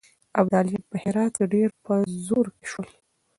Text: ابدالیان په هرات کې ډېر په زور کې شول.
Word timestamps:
ابدالیان 0.39 0.83
په 0.89 0.95
هرات 1.03 1.33
کې 1.39 1.45
ډېر 1.53 1.69
په 1.85 1.93
زور 2.25 2.47
کې 2.57 2.65
شول. 2.71 2.89